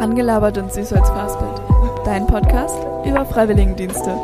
[0.00, 1.60] Rangelabert und süß als Fastbild.
[2.04, 4.14] Dein Podcast über Freiwilligendienste.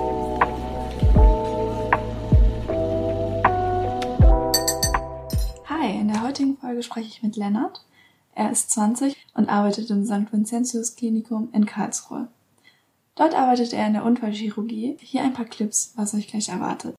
[5.68, 7.84] Hi, in der heutigen Folge spreche ich mit Lennart.
[8.36, 10.32] Er ist 20 und arbeitet im St.
[10.32, 12.28] Vincentius Klinikum in Karlsruhe.
[13.16, 14.96] Dort arbeitet er in der Unfallchirurgie.
[15.00, 16.94] Hier ein paar Clips, was euch gleich erwartet.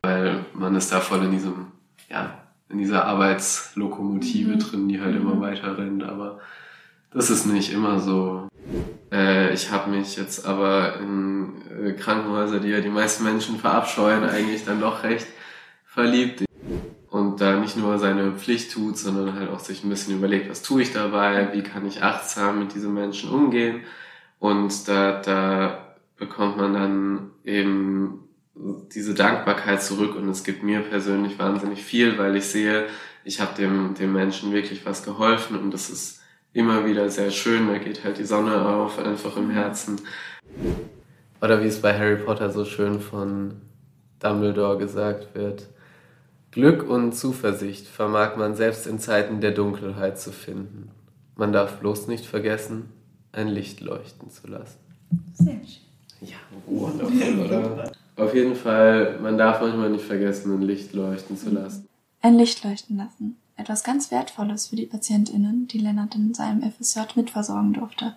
[0.00, 1.72] Weil man ist da voll in diesem,
[2.08, 2.38] ja,
[2.70, 4.58] in dieser Arbeitslokomotive mhm.
[4.58, 5.20] drin, die halt mhm.
[5.20, 6.40] immer weiter rennt, aber
[7.14, 8.48] das ist nicht immer so.
[9.10, 14.24] Äh, ich habe mich jetzt aber in äh, Krankenhäuser, die ja die meisten Menschen verabscheuen,
[14.24, 15.26] eigentlich dann doch recht
[15.84, 16.44] verliebt.
[17.10, 20.62] Und da nicht nur seine Pflicht tut, sondern halt auch sich ein bisschen überlegt, was
[20.62, 23.82] tue ich dabei, wie kann ich achtsam mit diesen Menschen umgehen.
[24.38, 31.38] Und da, da bekommt man dann eben diese Dankbarkeit zurück und es gibt mir persönlich
[31.38, 32.86] wahnsinnig viel, weil ich sehe,
[33.24, 36.21] ich habe dem, dem Menschen wirklich was geholfen und das ist
[36.52, 40.00] immer wieder sehr schön, da geht halt die Sonne auf, einfach im Herzen.
[41.40, 43.60] Oder wie es bei Harry Potter so schön von
[44.20, 45.68] Dumbledore gesagt wird,
[46.50, 50.90] Glück und Zuversicht vermag man selbst in Zeiten der Dunkelheit zu finden.
[51.34, 52.90] Man darf bloß nicht vergessen,
[53.32, 54.78] ein Licht leuchten zu lassen.
[55.32, 56.28] Sehr schön.
[56.28, 57.92] Ja, wundervoll, oder?
[58.16, 61.88] Auf jeden Fall, man darf manchmal nicht vergessen, ein Licht leuchten zu lassen.
[62.20, 63.36] Ein Licht leuchten lassen.
[63.62, 68.16] Etwas ganz Wertvolles für die PatientInnen, die Lennart in seinem FSJ mitversorgen durfte.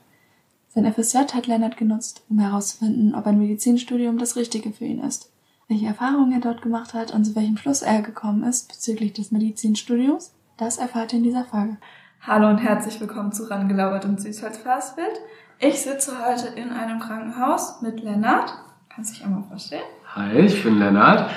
[0.69, 5.31] Sein FSJ hat Lennart genutzt, um herauszufinden, ob ein Medizinstudium das Richtige für ihn ist,
[5.67, 9.29] welche Erfahrungen er dort gemacht hat und zu welchem Schluss er gekommen ist bezüglich des
[9.29, 11.77] Medizinstudiums, das erfahrt ihr in dieser Folge.
[12.21, 15.21] Hallo und herzlich willkommen zu Rangelauert und Süßholzfastbild.
[15.59, 18.51] Ich sitze heute in einem Krankenhaus mit Lennart.
[18.89, 19.83] Kannst du dich einmal vorstellen?
[20.15, 21.29] Hi, ich bin Lennart.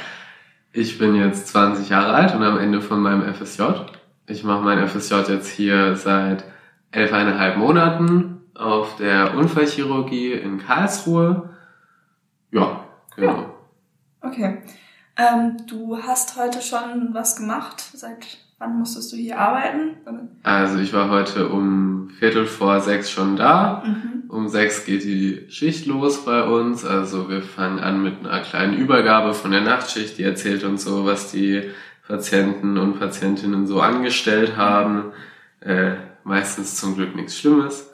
[0.72, 3.62] Ich bin jetzt 20 Jahre alt und am Ende von meinem FSJ.
[4.28, 6.44] Ich mache mein FSJ jetzt hier seit
[6.90, 11.50] elfeinhalb Monaten auf der Unfallchirurgie in Karlsruhe.
[12.50, 12.84] Ja,
[13.16, 13.32] genau.
[13.32, 13.54] Ja.
[14.20, 14.62] Okay.
[15.16, 17.80] Ähm, du hast heute schon was gemacht.
[17.80, 19.96] Seit wann musstest du hier arbeiten?
[20.42, 23.82] Also ich war heute um Viertel vor sechs schon da.
[23.86, 24.24] Mhm.
[24.28, 26.84] Um sechs geht die Schicht los bei uns.
[26.84, 30.18] Also wir fangen an mit einer kleinen Übergabe von der Nachtschicht.
[30.18, 31.70] Die erzählt uns so, was die
[32.08, 35.12] Patienten und Patientinnen so angestellt haben.
[35.60, 35.92] Äh,
[36.24, 37.90] meistens zum Glück nichts Schlimmes.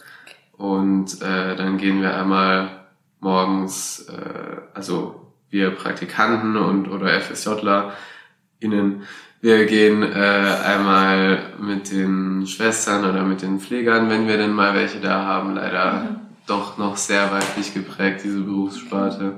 [0.57, 2.85] Und äh, dann gehen wir einmal
[3.21, 7.93] morgens, äh, also wir Praktikanten und oder FSJler
[8.61, 9.03] innen,
[9.41, 10.15] wir gehen äh,
[10.65, 15.55] einmal mit den Schwestern oder mit den Pflegern, wenn wir denn mal welche da haben,
[15.55, 16.17] leider mhm.
[16.47, 19.35] doch noch sehr weiblich geprägt, diese Berufssparte,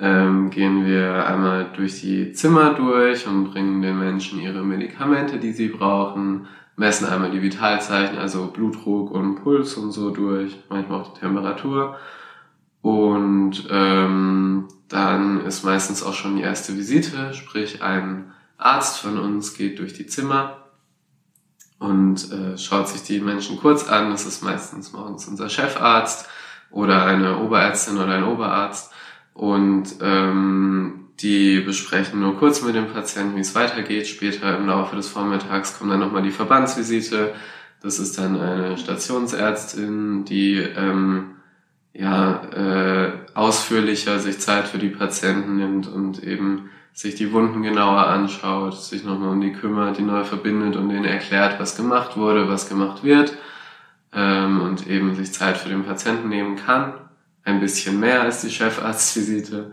[0.00, 5.52] ähm, gehen wir einmal durch die Zimmer durch und bringen den Menschen ihre Medikamente, die
[5.52, 11.14] sie brauchen, messen einmal die Vitalzeichen, also Blutdruck und Puls und so durch, manchmal auch
[11.14, 11.96] die Temperatur.
[12.82, 19.54] Und ähm, dann ist meistens auch schon die erste Visite, sprich ein Arzt von uns
[19.54, 20.64] geht durch die Zimmer
[21.78, 24.10] und äh, schaut sich die Menschen kurz an.
[24.10, 26.28] Das ist meistens morgens unser Chefarzt
[26.70, 28.92] oder eine Oberärztin oder ein Oberarzt.
[29.38, 34.08] Und ähm, die besprechen nur kurz mit dem Patienten, wie es weitergeht.
[34.08, 37.34] Später im Laufe des Vormittags kommt dann nochmal die Verbandsvisite.
[37.80, 41.36] Das ist dann eine Stationsärztin, die ähm,
[41.92, 48.08] ja, äh, ausführlicher sich Zeit für die Patienten nimmt und eben sich die Wunden genauer
[48.08, 52.48] anschaut, sich nochmal um die kümmert, die neu verbindet und denen erklärt, was gemacht wurde,
[52.48, 53.38] was gemacht wird
[54.12, 56.94] ähm, und eben sich Zeit für den Patienten nehmen kann.
[57.48, 59.72] Ein bisschen mehr als die Chefarztvisite.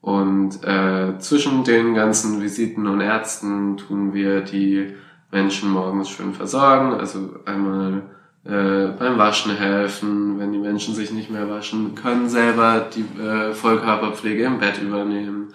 [0.00, 4.94] Und äh, zwischen den ganzen Visiten und Ärzten tun wir die
[5.32, 8.02] Menschen morgens schön versorgen, also einmal
[8.44, 13.54] äh, beim Waschen helfen, wenn die Menschen sich nicht mehr waschen können, selber die äh,
[13.54, 15.48] Vollkörperpflege im Bett übernehmen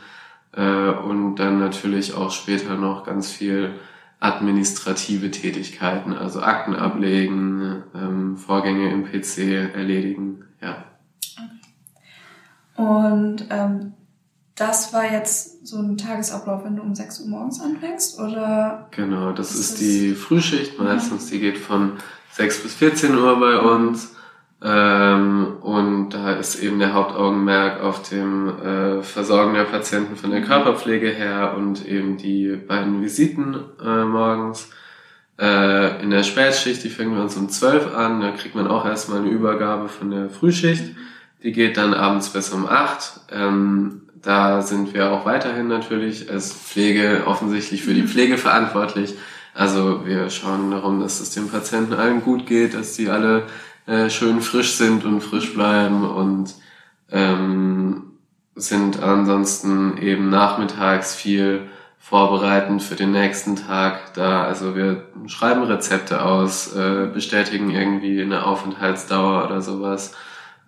[0.51, 3.72] äh, und dann natürlich auch später noch ganz viel
[4.19, 10.43] administrative Tätigkeiten, also Akten ablegen, ähm, Vorgänge im PC erledigen.
[12.75, 13.93] Und ähm,
[14.55, 18.87] das war jetzt so ein Tagesablauf, wenn du um 6 Uhr morgens anfängst, oder?
[18.91, 21.93] Genau, das ist, ist die Frühschicht meistens, die geht von
[22.33, 24.16] 6 bis 14 Uhr bei uns.
[24.61, 30.41] Ähm, und da ist eben der Hauptaugenmerk auf dem äh, Versorgen der Patienten von der
[30.41, 34.69] Körperpflege her und eben die beiden Visiten äh, morgens.
[35.37, 38.85] Äh, in der Spätschicht, die fängt wir uns um 12 an, da kriegt man auch
[38.85, 40.95] erstmal eine Übergabe von der Frühschicht.
[41.43, 43.22] Die geht dann abends bis um 8.
[43.32, 49.16] Ähm, da sind wir auch weiterhin natürlich als Pflege offensichtlich für die Pflege verantwortlich.
[49.53, 53.43] Also wir schauen darum, dass es den Patienten allen gut geht, dass die alle
[53.85, 56.55] äh, schön frisch sind und frisch bleiben und
[57.11, 58.14] ähm,
[58.55, 64.43] sind ansonsten eben nachmittags viel vorbereitend für den nächsten Tag da.
[64.43, 70.14] Also wir schreiben Rezepte aus, äh, bestätigen irgendwie eine Aufenthaltsdauer oder sowas,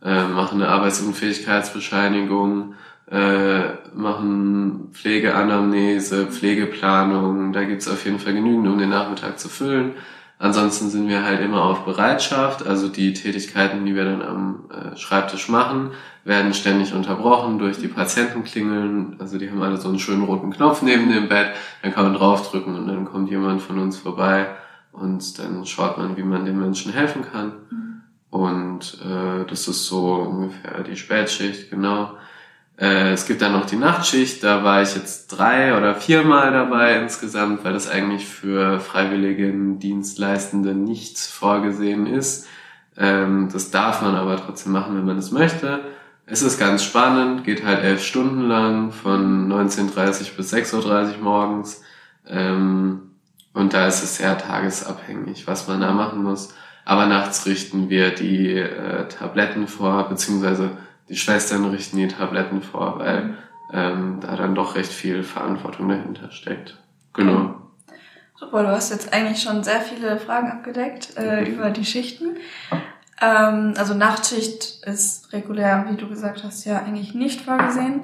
[0.03, 2.73] äh, machen eine Arbeitsunfähigkeitsbescheinigung,
[3.09, 3.61] äh,
[3.93, 7.53] machen Pflegeanamnese, Pflegeplanung.
[7.53, 9.93] Da gibt's auf jeden Fall genügend, um den Nachmittag zu füllen.
[10.39, 12.67] Ansonsten sind wir halt immer auf Bereitschaft.
[12.67, 15.91] Also die Tätigkeiten, die wir dann am äh, Schreibtisch machen,
[16.25, 19.15] werden ständig unterbrochen durch die Patientenklingeln.
[19.19, 21.53] Also die haben alle so einen schönen roten Knopf neben dem Bett.
[21.81, 24.47] Dann kann man draufdrücken und dann kommt jemand von uns vorbei
[24.91, 27.53] und dann schaut man, wie man den Menschen helfen kann.
[28.29, 32.11] Und äh, das ist so ungefähr die Spätschicht, genau.
[32.77, 36.99] Äh, es gibt dann noch die Nachtschicht, da war ich jetzt drei oder viermal dabei
[37.01, 42.47] insgesamt, weil das eigentlich für freiwilligen Dienstleistende nicht vorgesehen ist.
[42.97, 45.81] Ähm, das darf man aber trotzdem machen, wenn man es möchte.
[46.25, 50.73] Es ist ganz spannend, geht halt elf Stunden lang, von 19.30 bis 6.30
[51.17, 51.81] Uhr morgens.
[52.27, 53.11] Ähm,
[53.53, 56.53] und da ist es sehr tagesabhängig, was man da machen muss.
[56.87, 60.77] Aber nachts richten wir die äh, Tabletten vor, beziehungsweise
[61.09, 63.33] die Schwestern richten die Tabletten vor, weil
[63.73, 66.77] ähm, da dann doch recht viel Verantwortung dahinter steckt.
[67.11, 67.55] Genau.
[68.37, 72.37] Super, du hast jetzt eigentlich schon sehr viele Fragen abgedeckt äh, über die Schichten.
[73.21, 78.03] Ähm, also Nachtschicht ist regulär, wie du gesagt hast, ja eigentlich nicht vorgesehen.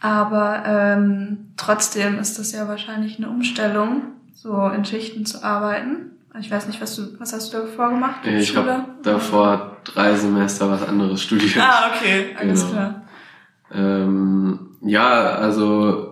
[0.00, 4.02] Aber ähm, trotzdem ist das ja wahrscheinlich eine Umstellung,
[4.34, 6.12] so in Schichten zu arbeiten.
[6.38, 8.24] Ich weiß nicht, was du, was hast du davor gemacht?
[8.24, 11.58] Ich habe davor drei Semester was anderes studiert.
[11.58, 12.72] Ah, okay, alles genau.
[12.72, 13.02] klar.
[13.72, 16.10] Ähm, ja, also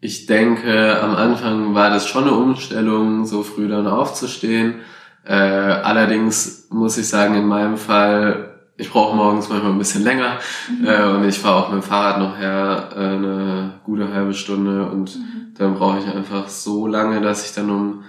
[0.00, 4.76] ich denke, am Anfang war das schon eine Umstellung, so früh dann aufzustehen.
[5.24, 10.38] Äh, allerdings muss ich sagen, in meinem Fall, ich brauche morgens manchmal ein bisschen länger
[10.78, 10.86] mhm.
[10.86, 14.88] äh, und ich fahre auch mit dem Fahrrad noch her äh, eine gute halbe Stunde
[14.88, 15.54] und mhm.
[15.56, 18.04] dann brauche ich einfach so lange, dass ich dann um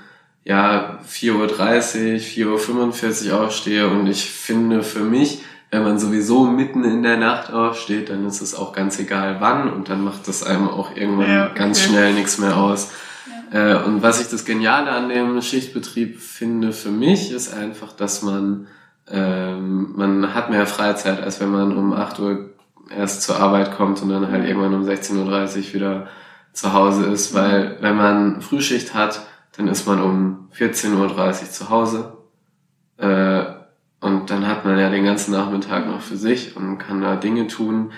[0.48, 6.86] ja, 4.30 Uhr, 4.45 Uhr aufstehe und ich finde für mich, wenn man sowieso mitten
[6.86, 10.44] in der Nacht aufsteht, dann ist es auch ganz egal wann und dann macht das
[10.44, 11.60] einem auch irgendwann ja, okay.
[11.60, 12.92] ganz schnell nichts mehr aus.
[13.52, 13.74] Ja.
[13.74, 18.22] Äh, und was ich das Geniale an dem Schichtbetrieb finde für mich, ist einfach, dass
[18.22, 18.68] man,
[19.12, 22.50] ähm, man hat mehr Freizeit, als wenn man um 8 Uhr
[22.98, 26.08] erst zur Arbeit kommt und dann halt irgendwann um 16.30 Uhr wieder
[26.54, 31.70] zu Hause ist, weil wenn man Frühschicht hat, dann ist man um 14.30 Uhr zu
[31.70, 32.14] Hause.
[32.98, 33.44] Äh,
[34.00, 37.48] und dann hat man ja den ganzen Nachmittag noch für sich und kann da Dinge
[37.48, 37.92] tun,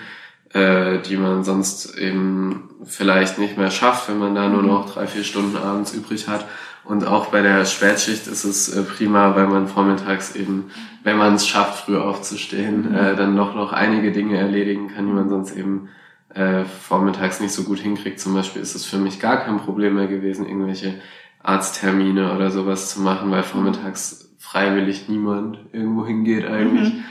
[0.52, 5.06] äh, die man sonst eben vielleicht nicht mehr schafft, wenn man da nur noch drei,
[5.06, 6.46] vier Stunden abends übrig hat.
[6.84, 10.70] Und auch bei der Spätschicht ist es äh, prima, weil man vormittags eben,
[11.04, 15.12] wenn man es schafft, früh aufzustehen, äh, dann noch, noch einige Dinge erledigen kann, die
[15.12, 15.90] man sonst eben
[16.34, 18.18] äh, vormittags nicht so gut hinkriegt.
[18.18, 20.94] Zum Beispiel ist es für mich gar kein Problem mehr gewesen, irgendwelche
[21.42, 26.94] Arzttermine oder sowas zu machen, weil vormittags freiwillig niemand irgendwo hingeht eigentlich.
[26.94, 27.04] Mhm.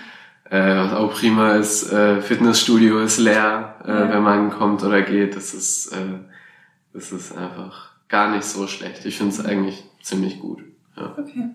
[0.49, 4.09] Äh, was auch prima ist, äh, Fitnessstudio ist leer, äh, ja.
[4.09, 5.35] wenn man kommt oder geht.
[5.35, 6.19] Das ist, äh,
[6.93, 9.05] das ist einfach gar nicht so schlecht.
[9.05, 10.63] Ich finde es eigentlich ziemlich gut.
[10.97, 11.15] Ja.
[11.17, 11.49] Okay.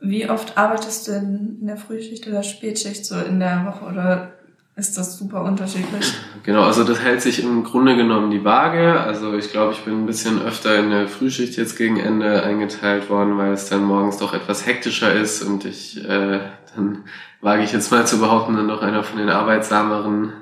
[0.00, 4.35] Wie oft arbeitest du denn in der Frühschicht oder Spätschicht so in der Woche oder
[4.76, 6.14] ist das super unterschiedlich.
[6.42, 9.00] Genau, also das hält sich im Grunde genommen die Waage.
[9.00, 13.08] Also ich glaube, ich bin ein bisschen öfter in der Frühschicht jetzt gegen Ende eingeteilt
[13.08, 16.40] worden, weil es dann morgens doch etwas hektischer ist und ich äh,
[16.76, 17.04] dann
[17.40, 20.32] wage ich jetzt mal zu behaupten, dann doch einer von den arbeitsameren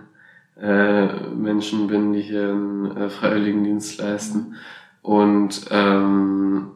[0.60, 4.54] äh, Menschen bin, die hier einen äh, Freiwilligendienst leisten.
[5.02, 6.72] Und ähm,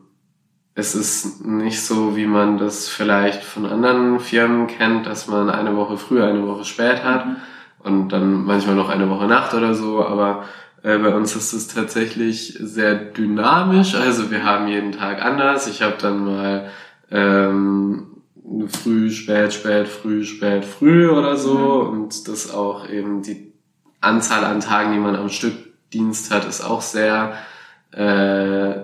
[0.79, 5.75] es ist nicht so, wie man das vielleicht von anderen Firmen kennt, dass man eine
[5.75, 7.37] Woche früher, eine Woche spät hat mhm.
[7.81, 10.45] und dann manchmal noch eine Woche Nacht oder so, aber
[10.85, 15.67] äh, bei uns ist es tatsächlich sehr dynamisch, also wir haben jeden Tag anders.
[15.67, 16.71] Ich habe dann mal
[17.11, 18.23] ähm,
[18.69, 21.91] früh, spät, spät, früh, spät, früh oder so mhm.
[21.91, 23.53] und das auch eben die
[24.01, 25.55] Anzahl an Tagen, die man am Stück
[25.93, 27.33] Dienst hat, ist auch sehr
[27.91, 28.75] äh,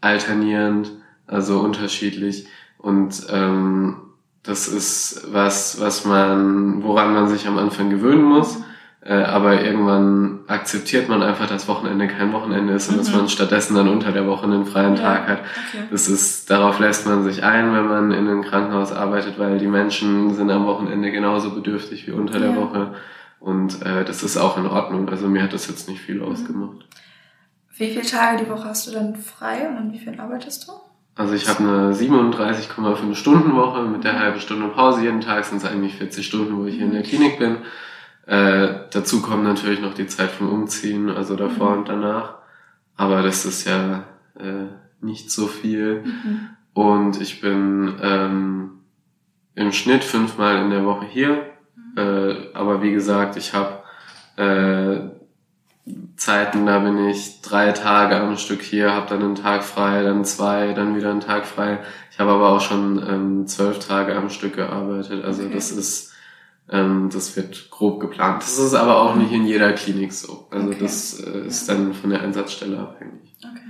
[0.00, 2.46] alternierend also unterschiedlich.
[2.78, 3.96] Und ähm,
[4.42, 8.58] das ist was, was man, woran man sich am Anfang gewöhnen muss.
[9.04, 12.98] Äh, aber irgendwann akzeptiert man einfach, dass Wochenende kein Wochenende ist und mhm.
[13.00, 15.38] dass man stattdessen dann unter der Woche einen freien ja, Tag hat.
[15.40, 15.84] Okay.
[15.90, 19.66] Das ist, darauf lässt man sich ein, wenn man in einem Krankenhaus arbeitet, weil die
[19.66, 22.46] Menschen sind am Wochenende genauso bedürftig wie unter ja.
[22.46, 22.94] der Woche.
[23.40, 25.06] Und äh, das ist auch in Ordnung.
[25.10, 26.32] Also mir hat das jetzt nicht viel mhm.
[26.32, 26.86] ausgemacht.
[27.76, 30.72] Wie viele Tage die Woche hast du dann frei und an wie viel arbeitest du?
[31.16, 35.58] Also ich habe eine 37,5 Stunden Woche mit der halben Stunde Pause jeden Tag, sind
[35.58, 37.58] es eigentlich 40 Stunden, wo ich hier in der Klinik bin.
[38.26, 41.78] Äh, dazu kommt natürlich noch die Zeit vom Umziehen, also davor mhm.
[41.78, 42.34] und danach.
[42.96, 44.04] Aber das ist ja
[44.38, 44.66] äh,
[45.00, 46.02] nicht so viel.
[46.04, 46.48] Mhm.
[46.72, 48.70] Und ich bin ähm,
[49.54, 51.44] im Schnitt fünfmal in der Woche hier.
[51.76, 51.98] Mhm.
[51.98, 53.84] Äh, aber wie gesagt, ich habe
[54.36, 55.13] äh,
[56.16, 60.24] Zeiten, da bin ich drei Tage am Stück hier, habe dann einen Tag frei, dann
[60.24, 61.78] zwei, dann wieder einen Tag frei.
[62.10, 65.24] Ich habe aber auch schon ähm, zwölf Tage am Stück gearbeitet.
[65.24, 65.52] Also okay.
[65.54, 66.14] das ist,
[66.70, 68.42] ähm, das wird grob geplant.
[68.42, 70.46] Das ist aber auch nicht in jeder Klinik so.
[70.50, 70.78] Also okay.
[70.80, 73.34] das äh, ist dann von der Einsatzstelle abhängig.
[73.40, 73.60] Okay.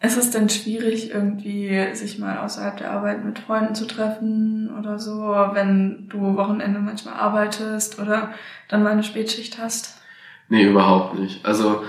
[0.00, 4.98] Ist es denn schwierig, irgendwie sich mal außerhalb der Arbeit mit Freunden zu treffen oder
[4.98, 5.20] so,
[5.52, 8.32] wenn du Wochenende manchmal arbeitest oder
[8.68, 9.98] dann mal eine Spätschicht hast?
[10.48, 11.44] Nee, überhaupt nicht.
[11.44, 11.82] Also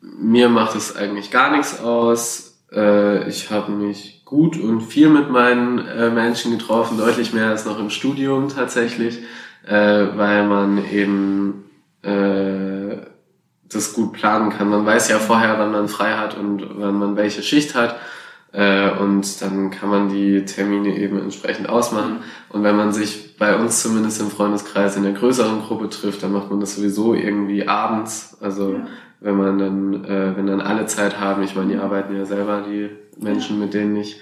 [0.00, 2.58] mir macht es eigentlich gar nichts aus.
[2.72, 7.64] Äh, ich habe mich gut und viel mit meinen äh, Menschen getroffen, deutlich mehr als
[7.64, 9.20] noch im Studium tatsächlich,
[9.66, 11.64] äh, weil man eben
[12.02, 12.96] äh,
[13.68, 14.68] das gut planen kann.
[14.68, 17.96] Man weiß ja vorher, wann man frei hat und wann man welche Schicht hat.
[18.52, 22.20] Äh, und dann kann man die Termine eben entsprechend ausmachen.
[22.48, 26.32] Und wenn man sich bei uns zumindest im Freundeskreis in der größeren Gruppe trifft, dann
[26.32, 28.36] macht man das sowieso irgendwie abends.
[28.40, 28.86] Also ja.
[29.20, 32.62] wenn man dann, äh, wenn dann alle Zeit haben, ich meine, die arbeiten ja selber,
[32.62, 34.20] die Menschen, mit denen ich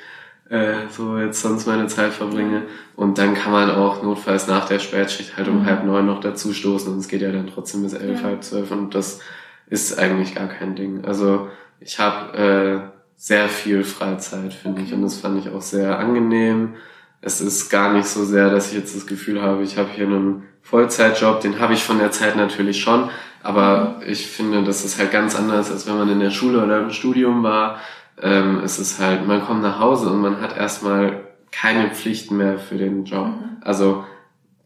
[0.49, 2.62] äh, so jetzt sonst meine Zeit verbringe.
[2.97, 5.66] Und dann kann man auch notfalls nach der Spätschicht halt um mhm.
[5.66, 8.26] halb neun noch dazu stoßen und es geht ja dann trotzdem bis elf, ja.
[8.26, 9.21] halb zwölf und das
[9.69, 11.04] ist eigentlich gar kein Ding.
[11.04, 11.49] Also
[11.81, 14.88] ich habe äh, sehr viel Freizeit, finde okay.
[14.88, 14.94] ich.
[14.94, 16.75] Und das fand ich auch sehr angenehm.
[17.21, 20.06] Es ist gar nicht so sehr, dass ich jetzt das Gefühl habe, ich habe hier
[20.06, 23.11] einen Vollzeitjob, den habe ich von der Zeit natürlich schon.
[23.42, 24.09] Aber mhm.
[24.11, 26.90] ich finde, das ist halt ganz anders, als wenn man in der Schule oder im
[26.90, 27.78] Studium war.
[28.21, 32.59] Ähm, es ist halt, man kommt nach Hause und man hat erstmal keine Pflichten mehr
[32.59, 33.26] für den Job.
[33.26, 33.56] Mhm.
[33.61, 34.04] Also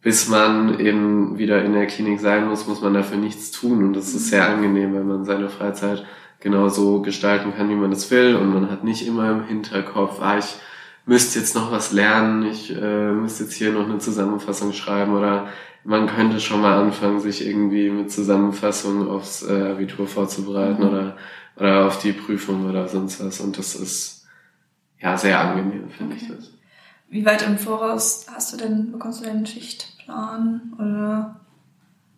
[0.01, 3.85] bis man eben wieder in der Klinik sein muss, muss man dafür nichts tun.
[3.85, 4.31] Und das ist mhm.
[4.31, 6.05] sehr angenehm, wenn man seine Freizeit
[6.41, 8.37] genau so gestalten kann, wie man das will.
[8.37, 10.57] Und man hat nicht immer im Hinterkopf, ah, ich
[11.07, 15.49] müsste jetzt noch was lernen, ich äh, müsste jetzt hier noch eine Zusammenfassung schreiben oder
[15.85, 20.89] man könnte schon mal anfangen, sich irgendwie mit Zusammenfassungen aufs äh, Abitur vorzubereiten mhm.
[20.89, 21.17] oder,
[21.57, 23.41] oder auf die Prüfung oder sonst was.
[23.41, 24.27] Und das ist
[25.01, 26.25] ja sehr angenehm, finde okay.
[26.25, 26.51] ich das.
[27.09, 31.41] Wie weit im Voraus hast du denn, bekommst du deinen Schichtplan oder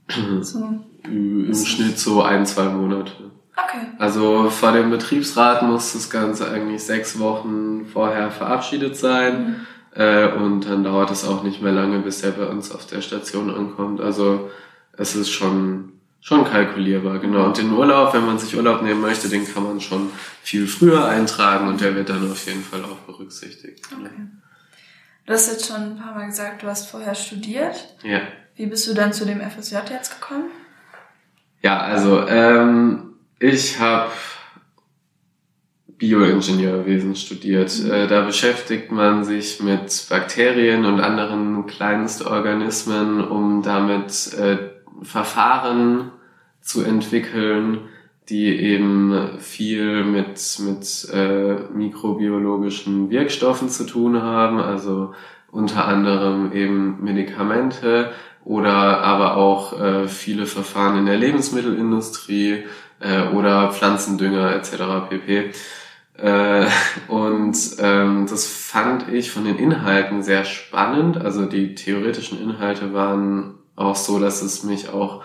[0.41, 0.81] so?
[1.05, 3.31] Im Schnitt so ein, zwei Monate.
[3.65, 3.87] Okay.
[3.99, 9.47] Also vor dem Betriebsrat muss das Ganze eigentlich sechs Wochen vorher verabschiedet sein.
[9.47, 9.67] Mhm.
[9.95, 13.03] Äh, und dann dauert es auch nicht mehr lange, bis er bei uns auf der
[13.03, 14.01] Station ankommt.
[14.01, 14.51] Also
[14.93, 17.45] es ist schon, schon kalkulierbar, genau.
[17.47, 20.11] Und den Urlaub, wenn man sich Urlaub nehmen möchte, den kann man schon
[20.43, 23.85] viel früher eintragen und der wird dann auf jeden Fall auch berücksichtigt.
[23.93, 24.11] Okay.
[25.27, 27.95] Du hast jetzt schon ein paar Mal gesagt, du hast vorher studiert.
[28.03, 28.21] Ja.
[28.57, 30.51] Wie bist du dann zu dem FSJ jetzt gekommen?
[31.63, 33.10] Ja, also ähm,
[33.41, 34.11] ich habe
[35.99, 37.73] Bioingenieurwesen studiert.
[37.83, 37.91] Mhm.
[37.91, 44.59] Äh, da beschäftigt man sich mit Bakterien und anderen Kleinstorganismen, um damit äh,
[45.03, 46.13] Verfahren
[46.61, 47.81] zu entwickeln,
[48.29, 55.15] die eben viel mit, mit äh, mikrobiologischen Wirkstoffen zu tun haben, also
[55.51, 58.13] unter anderem eben Medikamente
[58.45, 62.65] oder aber auch äh, viele Verfahren in der Lebensmittelindustrie,
[63.01, 65.09] äh, oder Pflanzendünger etc.
[65.09, 65.53] pp.
[66.17, 66.67] Äh,
[67.09, 71.17] und ähm, das fand ich von den Inhalten sehr spannend.
[71.19, 75.23] Also die theoretischen Inhalte waren auch so, dass es mich auch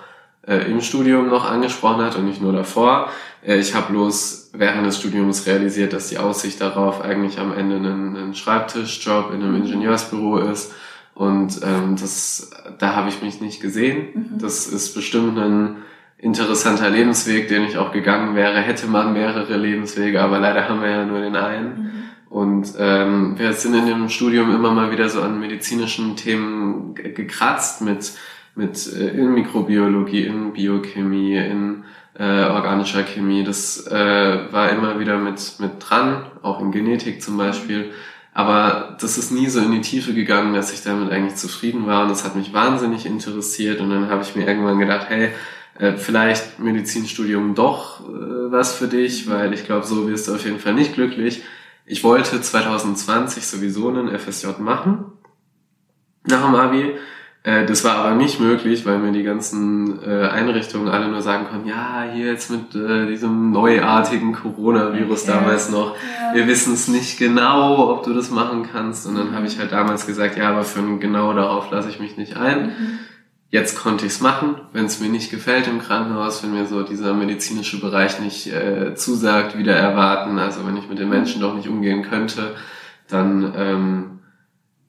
[0.48, 3.10] äh, im Studium noch angesprochen hat und nicht nur davor.
[3.46, 7.76] Äh, ich habe bloß während des Studiums realisiert, dass die Aussicht darauf eigentlich am Ende
[7.78, 10.74] ein, ein Schreibtischjob in einem Ingenieursbüro ist.
[11.14, 14.08] Und ähm, das, da habe ich mich nicht gesehen.
[14.14, 14.40] Mhm.
[14.40, 15.78] Das ist bestimmt ein
[16.18, 20.90] interessanter Lebensweg, den ich auch gegangen wäre, hätte man mehrere Lebenswege, aber leider haben wir
[20.90, 21.68] ja nur den einen.
[21.68, 21.92] Mhm.
[22.30, 27.82] Und ähm, wir sind in dem Studium immer mal wieder so an medizinischen Themen gekratzt
[27.82, 28.12] mit,
[28.56, 31.84] mit äh, in Mikrobiologie, in Biochemie, in
[32.18, 33.44] äh, organischer Chemie.
[33.44, 37.92] Das äh, war immer wieder mit, mit dran, auch in Genetik zum Beispiel.
[38.34, 42.04] Aber das ist nie so in die Tiefe gegangen, dass ich damit eigentlich zufrieden war
[42.04, 45.30] und das hat mich wahnsinnig interessiert und dann habe ich mir irgendwann gedacht, hey,
[45.78, 50.46] äh, vielleicht Medizinstudium doch äh, was für dich, weil ich glaube, so wirst du auf
[50.46, 51.44] jeden Fall nicht glücklich.
[51.86, 55.06] Ich wollte 2020 sowieso einen FSJ machen
[56.28, 56.96] nach dem Abi,
[57.44, 61.46] Äh, das war aber nicht möglich, weil mir die ganzen äh, Einrichtungen alle nur sagen
[61.46, 65.36] konnten, ja, hier jetzt mit äh, diesem neuartigen Coronavirus ja.
[65.36, 66.34] damals noch, ja.
[66.34, 69.06] wir wissen es nicht genau, ob du das machen kannst.
[69.06, 72.00] Und dann habe ich halt damals gesagt, ja, aber für ein genau darauf lasse ich
[72.00, 72.66] mich nicht ein.
[72.66, 73.00] Mhm.
[73.52, 76.84] Jetzt konnte ich es machen, wenn es mir nicht gefällt im Krankenhaus, wenn mir so
[76.84, 81.56] dieser medizinische Bereich nicht äh, zusagt, wieder erwarten, also wenn ich mit den Menschen doch
[81.56, 82.56] nicht umgehen könnte,
[83.08, 84.20] dann ähm,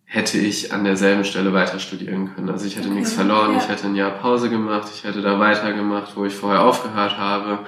[0.04, 2.48] hätte ich an derselben Stelle weiter studieren können.
[2.48, 2.96] Also ich hätte okay.
[2.96, 3.58] nichts verloren, ja.
[3.58, 7.58] ich hätte ein Jahr Pause gemacht, ich hätte da weitergemacht, wo ich vorher aufgehört habe.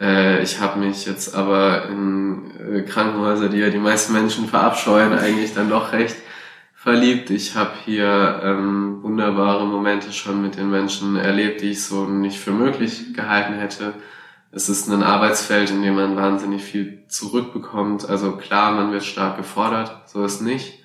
[0.00, 5.12] Äh, ich habe mich jetzt aber in äh, Krankenhäuser, die ja die meisten Menschen verabscheuen,
[5.12, 6.16] eigentlich dann doch recht
[6.84, 7.30] verliebt.
[7.30, 12.38] Ich habe hier ähm, wunderbare Momente schon mit den Menschen erlebt, die ich so nicht
[12.38, 13.94] für möglich gehalten hätte.
[14.52, 18.06] Es ist ein Arbeitsfeld, in dem man wahnsinnig viel zurückbekommt.
[18.06, 20.84] Also klar, man wird stark gefordert, so ist nicht.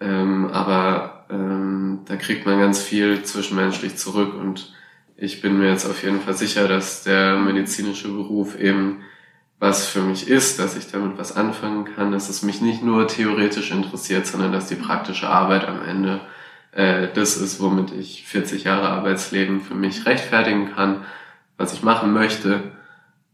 [0.00, 4.74] Ähm, aber ähm, da kriegt man ganz viel zwischenmenschlich zurück und
[5.16, 9.00] ich bin mir jetzt auf jeden Fall sicher, dass der medizinische Beruf eben
[9.62, 13.06] was für mich ist, dass ich damit was anfangen kann, dass es mich nicht nur
[13.06, 16.20] theoretisch interessiert, sondern dass die praktische Arbeit am Ende
[16.72, 21.04] äh, das ist, womit ich 40 Jahre Arbeitsleben für mich rechtfertigen kann,
[21.58, 22.72] was ich machen möchte.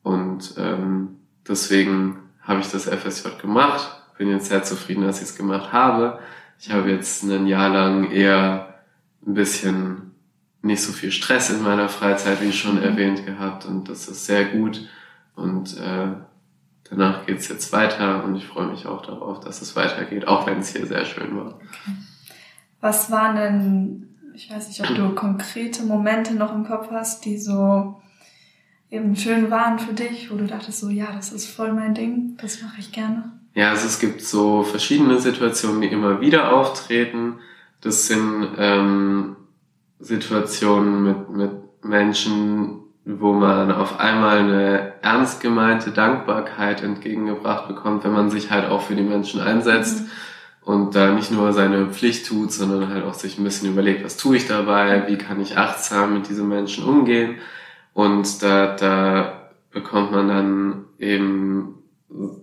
[0.03, 1.17] Und ähm,
[1.49, 6.19] deswegen habe ich das FSJ gemacht, bin jetzt sehr zufrieden, dass ich es gemacht habe.
[6.61, 8.75] Ich habe jetzt ein Jahr lang eher
[9.27, 10.11] ein bisschen
[10.61, 13.65] nicht so viel Stress in meiner Freizeit, wie schon erwähnt gehabt.
[13.65, 14.87] Und das ist sehr gut.
[15.39, 16.09] Und äh,
[16.91, 20.59] danach geht's jetzt weiter und ich freue mich auch darauf, dass es weitergeht, auch wenn
[20.59, 21.55] es hier sehr schön war.
[21.55, 21.97] Okay.
[22.81, 27.39] Was waren denn, ich weiß nicht, ob du konkrete Momente noch im Kopf hast, die
[27.39, 28.01] so
[28.91, 32.37] eben schön waren für dich, wo du dachtest so, ja, das ist voll mein Ding,
[32.41, 33.33] das mache ich gerne?
[33.55, 37.39] Ja, also es gibt so verschiedene Situationen, die immer wieder auftreten.
[37.81, 39.37] Das sind ähm,
[40.01, 41.51] Situationen mit, mit
[41.85, 48.69] Menschen, wo man auf einmal eine ernst gemeinte Dankbarkeit entgegengebracht bekommt, wenn man sich halt
[48.69, 50.09] auch für die Menschen einsetzt mhm.
[50.63, 54.17] und da nicht nur seine Pflicht tut, sondern halt auch sich ein bisschen überlegt, was
[54.17, 57.37] tue ich dabei, wie kann ich achtsam mit diesen Menschen umgehen.
[57.95, 61.75] Und da, da bekommt man dann eben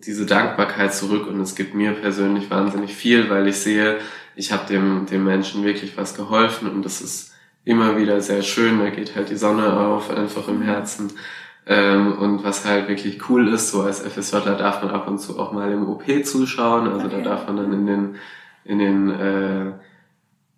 [0.06, 3.97] diese Dankbarkeit zurück und es gibt mir persönlich wahnsinnig viel, weil ich sehe,
[4.36, 8.79] ich habe dem, dem Menschen wirklich was geholfen und das ist immer wieder sehr schön,
[8.79, 11.12] da geht halt die Sonne auf, einfach im Herzen.
[11.67, 15.39] Ähm, und was halt wirklich cool ist, so als FSJler darf man ab und zu
[15.39, 17.17] auch mal im OP zuschauen, also okay.
[17.17, 18.15] da darf man dann in den,
[18.63, 19.71] in den, äh,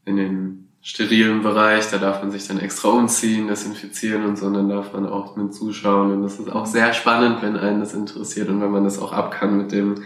[0.03, 4.53] in den sterilen Bereich, da darf man sich dann extra umziehen, desinfizieren und so, und
[4.53, 6.11] dann darf man auch mit zuschauen.
[6.11, 9.13] Und das ist auch sehr spannend, wenn einen das interessiert und wenn man das auch
[9.13, 10.03] ab kann mit dem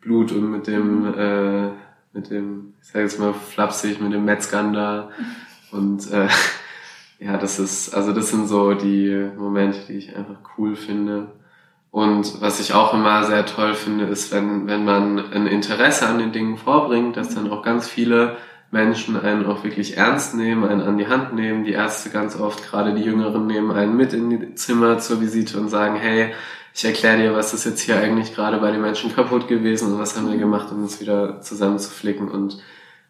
[0.00, 1.68] Blut und mit dem, äh,
[2.12, 5.10] mit dem, ich sage jetzt mal flapsig, mit dem Metzgern da.
[5.70, 6.28] Und äh,
[7.18, 11.32] ja, das ist, also das sind so die Momente, die ich einfach cool finde.
[11.90, 16.18] Und was ich auch immer sehr toll finde, ist, wenn, wenn man ein Interesse an
[16.18, 18.36] den Dingen vorbringt, dass dann auch ganz viele
[18.70, 21.64] Menschen einen auch wirklich ernst nehmen, einen an die Hand nehmen.
[21.64, 25.58] Die Ärzte ganz oft, gerade die Jüngeren, nehmen einen mit in die Zimmer zur Visite
[25.58, 26.34] und sagen, hey,
[26.74, 29.98] ich erkläre dir, was ist jetzt hier eigentlich gerade bei den Menschen kaputt gewesen und
[29.98, 32.28] was haben wir gemacht, um es wieder zusammenzuflicken.
[32.30, 32.62] Und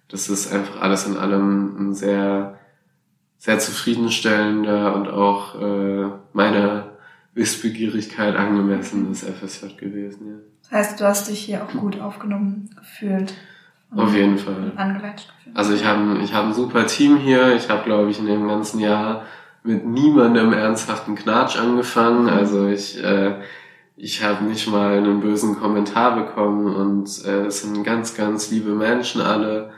[0.08, 2.58] das ist einfach alles in allem ein sehr,
[3.38, 6.90] sehr zufriedenstellender und auch äh, meiner
[7.34, 10.26] Wissbegierigkeit angemessenes FSJ gewesen.
[10.26, 10.34] Ja.
[10.62, 13.32] Das heißt, du hast dich hier auch gut aufgenommen gefühlt.
[13.94, 14.72] Auf jeden Fall.
[14.76, 15.32] Angeleitet.
[15.54, 17.54] Also ich habe ich hab ein super Team hier.
[17.54, 19.24] Ich habe, glaube ich, in dem ganzen Jahr
[19.62, 22.28] mit niemandem ernsthaften Knatsch angefangen.
[22.28, 23.36] Also ich, äh,
[23.96, 28.74] ich habe nicht mal einen bösen Kommentar bekommen und äh, es sind ganz, ganz liebe
[28.74, 29.70] Menschen alle.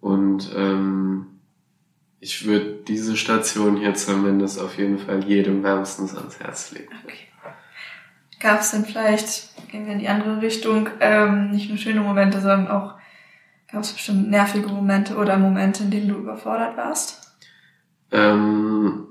[0.00, 1.37] Und ähm,
[2.20, 6.92] ich würde diese Station hier zumindest auf jeden Fall jedem wärmstens ans Herz legen.
[7.04, 7.16] Okay.
[8.40, 12.40] Gab es denn vielleicht, gehen wir in die andere Richtung, ähm, nicht nur schöne Momente,
[12.40, 12.98] sondern auch
[13.70, 17.36] Gab es bestimmt nervige Momente oder Momente, in denen du überfordert warst?
[18.10, 19.08] Ähm,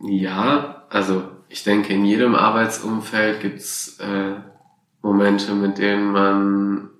[0.00, 4.36] ja, also ich denke, in jedem Arbeitsumfeld gibt's äh,
[5.02, 6.90] Momente, mit denen man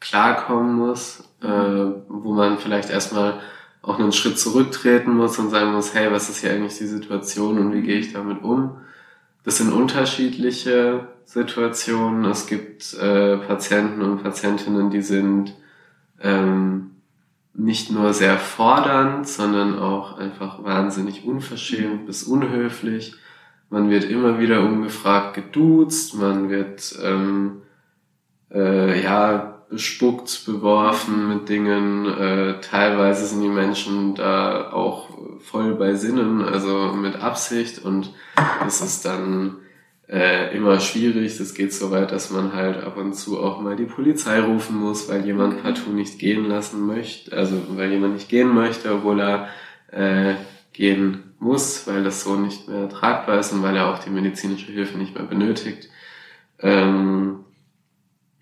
[0.00, 3.40] klarkommen muss, äh, wo man vielleicht erstmal
[3.82, 7.58] auch einen Schritt zurücktreten muss und sagen muss, hey, was ist hier eigentlich die Situation
[7.58, 8.76] und wie gehe ich damit um?
[9.44, 12.24] Das sind unterschiedliche Situationen.
[12.26, 15.54] Es gibt äh, Patienten und Patientinnen, die sind
[16.20, 16.90] ähm,
[17.54, 23.14] nicht nur sehr fordernd, sondern auch einfach wahnsinnig unverschämt bis unhöflich.
[23.70, 27.62] Man wird immer wieder ungefragt geduzt, man wird ähm,
[28.52, 32.06] äh, ja bespuckt, beworfen mit Dingen.
[32.06, 35.08] Äh, teilweise sind die Menschen da auch
[35.40, 38.12] voll bei Sinnen, also mit Absicht und
[38.62, 39.56] das ist dann
[40.08, 41.38] äh, immer schwierig.
[41.38, 44.76] Das geht so weit, dass man halt ab und zu auch mal die Polizei rufen
[44.76, 49.20] muss, weil jemand partout nicht gehen lassen möchte, also weil jemand nicht gehen möchte, obwohl
[49.20, 49.48] er
[49.92, 50.34] äh,
[50.72, 54.72] gehen muss, weil das so nicht mehr tragbar ist und weil er auch die medizinische
[54.72, 55.88] Hilfe nicht mehr benötigt.
[56.58, 57.44] Ähm,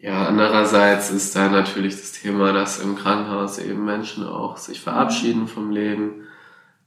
[0.01, 5.49] ja, andererseits ist da natürlich das Thema, dass im Krankenhaus eben Menschen auch sich verabschieden
[5.49, 6.29] vom Leben.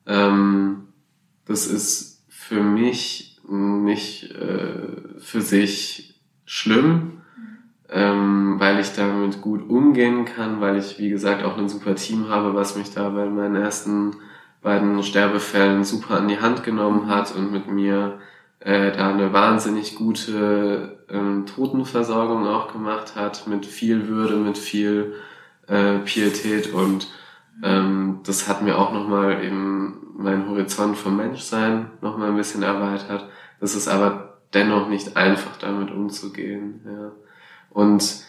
[0.07, 0.87] Ähm,
[1.45, 7.21] das ist für mich nicht äh, für sich schlimm,
[7.89, 12.29] ähm, weil ich damit gut umgehen kann, weil ich, wie gesagt, auch ein super Team
[12.29, 14.15] habe, was mich da bei meinen ersten
[14.61, 18.19] beiden Sterbefällen super an die Hand genommen hat und mit mir
[18.61, 25.15] äh, da eine wahnsinnig gute ähm, Totenversorgung auch gemacht hat, mit viel Würde, mit viel
[25.67, 27.07] äh, Pietät und
[27.63, 33.27] ähm, das hat mir auch nochmal eben meinen Horizont vom Menschsein nochmal ein bisschen erweitert.
[33.59, 36.81] Das ist aber dennoch nicht einfach damit umzugehen.
[36.85, 37.11] Ja.
[37.69, 38.23] Und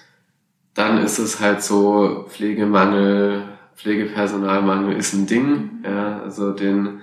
[0.75, 3.45] dann ist es halt so, Pflegemangel,
[3.77, 5.83] Pflegepersonalmangel ist ein Ding.
[5.85, 7.01] Ja, also den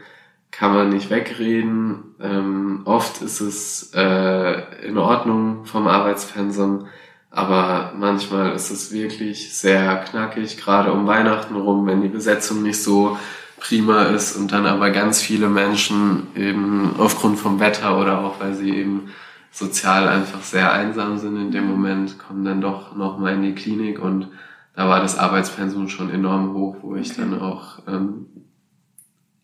[0.52, 2.16] kann man nicht wegreden.
[2.22, 6.88] Ähm, oft ist es äh, in Ordnung vom Arbeitspensum,
[7.32, 12.82] aber manchmal ist es wirklich sehr knackig, gerade um Weihnachten rum, wenn die Besetzung nicht
[12.82, 13.18] so
[13.60, 18.54] prima ist und dann aber ganz viele Menschen eben aufgrund vom Wetter oder auch weil
[18.54, 19.12] sie eben
[19.52, 24.00] sozial einfach sehr einsam sind in dem Moment, kommen dann doch nochmal in die Klinik
[24.00, 24.30] und
[24.76, 27.22] da war das Arbeitspensum schon enorm hoch, wo ich okay.
[27.22, 28.28] dann auch ähm,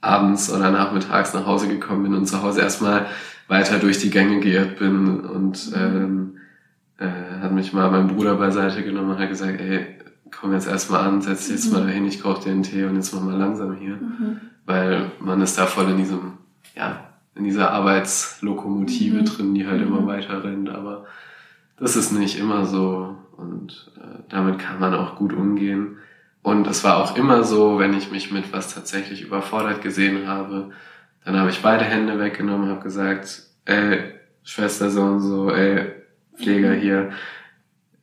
[0.05, 3.07] abends oder nachmittags nach Hause gekommen bin und zu Hause erstmal
[3.47, 6.37] weiter durch die Gänge geirrt bin und ähm,
[6.97, 9.85] äh, hat mich mal mein Bruder beiseite genommen und hat gesagt, ey,
[10.31, 11.73] komm jetzt erstmal an, setz dich jetzt mhm.
[11.73, 13.95] mal dahin, ich koche dir einen Tee und jetzt mach mal langsam hier.
[13.95, 14.39] Mhm.
[14.65, 16.33] Weil man ist da voll in diesem,
[16.75, 19.25] ja, in dieser Arbeitslokomotive mhm.
[19.25, 20.07] drin, die halt immer mhm.
[20.07, 21.05] weiter rennt, aber
[21.77, 25.97] das ist nicht immer so und äh, damit kann man auch gut umgehen.
[26.45, 30.69] Und es war auch immer so, wenn ich mich mit was tatsächlich überfordert gesehen habe,
[31.23, 35.91] dann habe ich beide Hände weggenommen, habe gesagt, ey, Schwester so und so, ey,
[36.37, 36.79] Pfleger mhm.
[36.79, 37.09] hier,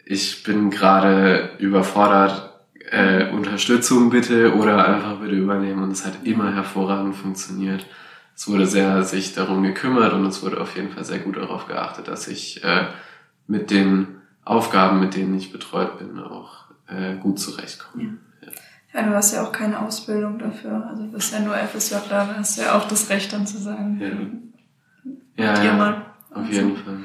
[0.05, 2.53] ich bin gerade überfordert,
[2.91, 5.85] äh, Unterstützung bitte oder einfach bitte übernehmen.
[5.85, 7.87] Und es hat immer hervorragend funktioniert.
[8.35, 11.69] Es wurde sehr sich darum gekümmert und es wurde auf jeden Fall sehr gut darauf
[11.69, 12.87] geachtet, dass ich äh,
[13.47, 18.03] mit den Aufgaben, mit denen ich betreut bin, auch äh, gut zurechtkomme.
[18.03, 18.11] Ja.
[18.95, 20.87] Ja, du hast ja auch keine Ausbildung dafür.
[20.89, 23.59] Also du bist ja nur FSJ da, hast du ja auch das Recht dann zu
[23.59, 24.53] sagen.
[25.37, 26.03] Ja, ja, ja
[26.35, 26.99] auf jeden Fall.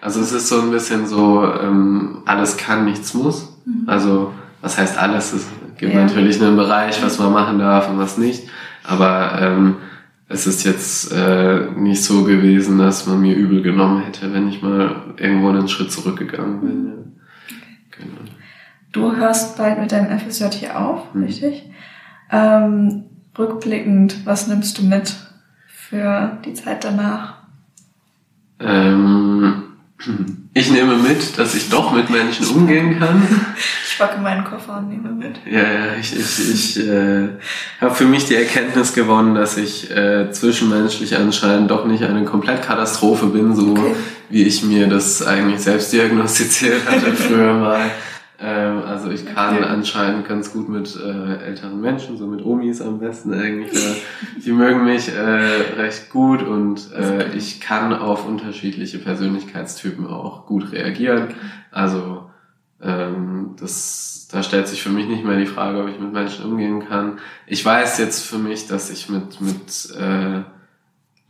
[0.00, 3.56] Also es ist so ein bisschen so, ähm, alles kann, nichts muss.
[3.64, 3.88] Mhm.
[3.88, 5.32] Also was heißt alles?
[5.32, 5.46] Es
[5.78, 6.04] gibt ja.
[6.04, 8.48] natürlich einen Bereich, was man machen darf und was nicht.
[8.84, 9.76] Aber ähm,
[10.28, 14.62] es ist jetzt äh, nicht so gewesen, dass man mir übel genommen hätte, wenn ich
[14.62, 16.86] mal irgendwo einen Schritt zurückgegangen bin.
[16.86, 17.56] Ja.
[17.98, 18.41] Genau.
[18.92, 21.24] Du hörst bald mit deinem FSJ hier auf, mhm.
[21.24, 21.64] richtig?
[22.30, 23.04] Ähm,
[23.38, 25.14] rückblickend, was nimmst du mit
[25.66, 27.38] für die Zeit danach?
[28.60, 29.62] Ähm,
[30.54, 33.22] ich nehme mit, dass ich doch mit Menschen umgehen kann.
[33.92, 35.36] Ich packe meinen Koffer und nehme mit.
[35.44, 37.28] Ja, ja, ich, ich, ich äh,
[37.78, 43.26] habe für mich die Erkenntnis gewonnen, dass ich äh, zwischenmenschlich anscheinend doch nicht eine Komplettkatastrophe
[43.26, 43.94] bin, so okay.
[44.30, 47.90] wie ich mir das eigentlich selbst diagnostiziert hatte früher mal.
[48.42, 49.66] Ähm, also ich kann okay.
[49.66, 53.72] anscheinend ganz gut mit äh, älteren Menschen, so mit Omis am besten eigentlich.
[53.72, 53.94] Äh,
[54.44, 55.20] die mögen mich äh,
[55.76, 61.28] recht gut und äh, ich kann auf unterschiedliche Persönlichkeitstypen auch gut reagieren.
[61.70, 62.30] Also
[62.82, 66.44] ähm, das, da stellt sich für mich nicht mehr die Frage, ob ich mit Menschen
[66.44, 67.20] umgehen kann.
[67.46, 70.42] Ich weiß jetzt für mich, dass ich mit mit äh,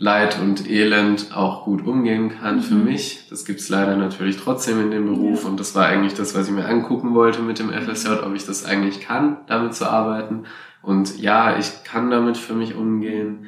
[0.02, 2.62] Leid und Elend auch gut umgehen kann mhm.
[2.62, 3.28] für mich.
[3.30, 6.52] Das gibt's leider natürlich trotzdem in dem Beruf und das war eigentlich das, was ich
[6.52, 10.42] mir angucken wollte mit dem FSJ, ob ich das eigentlich kann, damit zu arbeiten.
[10.82, 13.46] Und ja, ich kann damit für mich umgehen.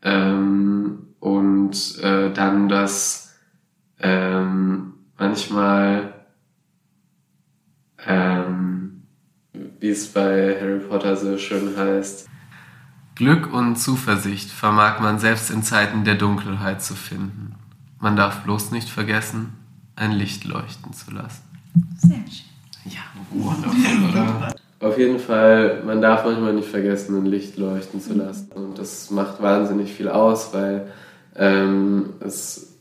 [0.00, 3.36] Ähm, und äh, dann das
[3.98, 6.14] ähm, manchmal,
[8.06, 9.02] ähm,
[9.80, 12.28] wie es bei Harry Potter so schön heißt,
[13.16, 17.54] Glück und Zuversicht vermag man selbst in Zeiten der Dunkelheit zu finden.
[17.98, 19.54] Man darf bloß nicht vergessen,
[19.96, 21.42] ein Licht leuchten zu lassen.
[21.96, 22.92] Sehr schön.
[22.92, 23.00] Ja,
[23.30, 24.54] wundervoll, oder?
[24.80, 28.50] Auf jeden Fall, man darf manchmal nicht vergessen, ein Licht leuchten zu lassen.
[28.54, 30.92] Und das macht wahnsinnig viel aus, weil
[31.36, 32.74] ähm, es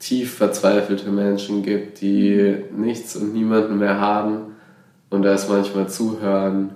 [0.00, 4.56] tief verzweifelte Menschen gibt, die nichts und niemanden mehr haben
[5.08, 6.70] Und da ist manchmal Zuhören,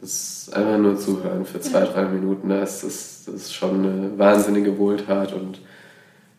[0.00, 4.18] das einfach nur Zuhören für zwei, drei Minuten, da ist das, das ist schon eine
[4.18, 5.60] wahnsinnige Wohltat und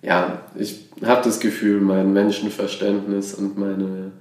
[0.01, 4.11] ja, ich habe das Gefühl, mein Menschenverständnis und meine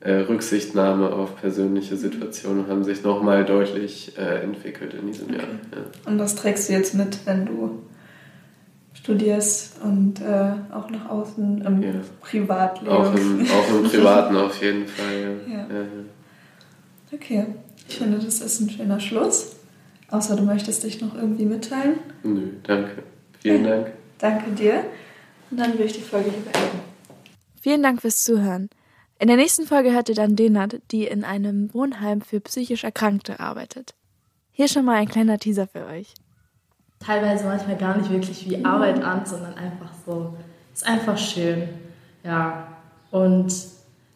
[0.00, 5.38] äh, Rücksichtnahme auf persönliche Situationen haben sich nochmal deutlich äh, entwickelt in diesem okay.
[5.38, 5.46] Jahr.
[5.46, 6.10] Ja.
[6.10, 7.82] Und das trägst du jetzt mit, wenn du
[8.92, 11.90] studierst und äh, auch nach außen im ja.
[12.20, 12.94] Privatleben.
[12.94, 15.56] Auch im, auch im Privaten auf jeden Fall, ja.
[15.56, 15.84] ja.
[17.12, 17.46] Okay,
[17.88, 19.56] ich finde, das ist ein schöner Schluss.
[20.10, 21.98] Außer du möchtest dich noch irgendwie mitteilen.
[22.22, 23.02] Nö, danke.
[23.40, 23.92] Vielen Dank.
[24.18, 24.84] Danke dir.
[25.50, 26.80] Und dann will ich die Folge hier beenden.
[27.60, 28.70] Vielen Dank fürs Zuhören.
[29.18, 33.40] In der nächsten Folge hört ihr dann Denat, die in einem Wohnheim für psychisch Erkrankte
[33.40, 33.94] arbeitet.
[34.52, 36.14] Hier schon mal ein kleiner Teaser für euch.
[37.00, 40.36] Teilweise manchmal gar nicht wirklich wie Arbeit an, sondern einfach so,
[40.72, 41.68] ist einfach schön.
[42.22, 42.68] Ja.
[43.10, 43.54] Und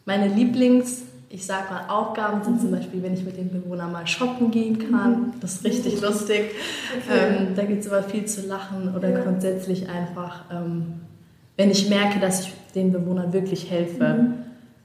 [0.05, 4.07] meine Lieblings- ich sag mal, Aufgaben sind zum Beispiel, wenn ich mit den Bewohnern mal
[4.07, 5.35] shoppen gehen kann.
[5.41, 6.53] Das ist richtig lustig.
[7.07, 7.37] Okay.
[7.39, 9.21] Ähm, da gibt es aber viel zu lachen oder ja.
[9.21, 11.01] grundsätzlich einfach, ähm,
[11.57, 14.05] wenn ich merke, dass ich den Bewohnern wirklich helfe.
[14.05, 14.35] Mhm.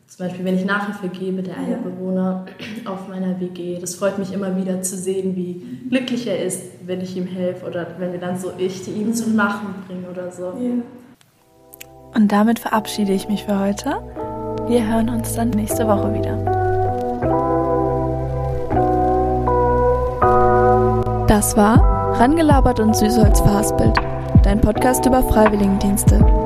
[0.08, 1.78] Zum Beispiel, wenn ich Nachhilfe gebe, der eine ja.
[1.78, 2.46] Bewohner
[2.86, 3.80] auf meiner WG.
[3.80, 7.66] Das freut mich immer wieder zu sehen, wie glücklich er ist, wenn ich ihm helfe
[7.66, 10.54] oder wenn wir dann so ich ihm zum Lachen bringen oder so.
[10.60, 10.84] Ja.
[12.14, 13.96] Und damit verabschiede ich mich für heute.
[14.67, 16.38] Wir hören uns dann nächste Woche wieder.
[21.28, 21.82] Das war
[22.19, 23.97] Rangelabert und Süßholz verhaspelt,
[24.43, 26.43] dein Podcast über Freiwilligendienste.